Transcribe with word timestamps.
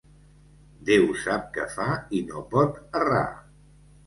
Déu 0.87 1.03
sap 1.23 1.45
què 1.57 1.67
fa 1.75 1.91
i 2.21 2.23
no 2.31 2.43
pot 2.55 2.81
errar. 3.03 3.23